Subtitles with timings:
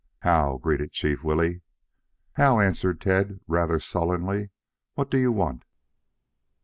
[0.21, 1.61] "How," greeted Chief Willy.
[2.33, 4.49] "How," answered Tad rather sullenly.
[4.95, 5.63] "What do you want?"